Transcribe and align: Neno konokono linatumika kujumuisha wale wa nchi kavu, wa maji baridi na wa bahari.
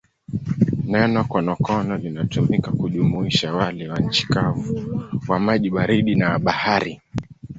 Neno 0.85 1.23
konokono 1.31 1.95
linatumika 1.97 2.71
kujumuisha 2.71 3.53
wale 3.53 3.89
wa 3.89 3.99
nchi 3.99 4.27
kavu, 4.27 4.99
wa 5.27 5.39
maji 5.39 5.69
baridi 5.69 6.15
na 6.15 6.29
wa 6.29 6.39
bahari. 6.39 7.01